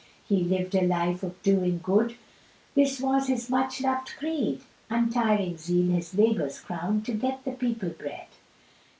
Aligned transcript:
He 0.27 0.43
lived 0.43 0.73
a 0.73 0.81
life 0.81 1.21
of 1.21 1.39
doing 1.43 1.79
good, 1.83 2.15
This 2.73 2.99
was 2.99 3.27
his 3.27 3.51
much 3.51 3.81
loved 3.81 4.15
creed, 4.17 4.61
Untiring 4.89 5.57
zeal 5.57 5.91
his 5.91 6.15
labours 6.15 6.59
crown'd 6.59 7.05
"To 7.05 7.13
get 7.13 7.45
the 7.45 7.51
people 7.51 7.89
bread." 7.89 8.25